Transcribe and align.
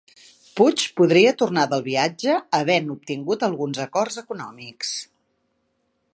Puig 0.59 0.85
podria 1.01 1.33
tornar 1.41 1.65
del 1.73 1.85
viatge 1.89 2.39
havent 2.61 2.91
obtingut 2.97 3.47
alguns 3.49 3.83
acords 3.87 4.19
econòmics 4.25 4.97